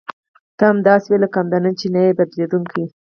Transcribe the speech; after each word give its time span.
ته 0.57 0.63
همداسې 0.73 1.07
وې 1.09 1.17
لکه 1.23 1.35
همدا 1.41 1.57
نن 1.63 1.73
چې 1.79 1.85
یې 1.87 1.91
نه 1.93 2.01
بدلېدونکې. 2.17 2.83